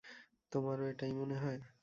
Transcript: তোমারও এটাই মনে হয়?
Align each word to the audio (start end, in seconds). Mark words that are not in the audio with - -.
তোমারও 0.51 0.83
এটাই 0.87 1.13
মনে 1.13 1.35
হয়? 1.35 1.59